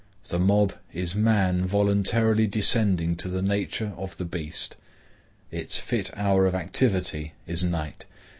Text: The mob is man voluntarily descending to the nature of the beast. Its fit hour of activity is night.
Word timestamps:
The 0.29 0.39
mob 0.39 0.73
is 0.91 1.13
man 1.13 1.63
voluntarily 1.63 2.47
descending 2.47 3.15
to 3.17 3.27
the 3.27 3.43
nature 3.43 3.93
of 3.97 4.17
the 4.17 4.25
beast. 4.25 4.75
Its 5.51 5.77
fit 5.77 6.09
hour 6.17 6.47
of 6.47 6.55
activity 6.55 7.33
is 7.45 7.61
night. 7.61 8.05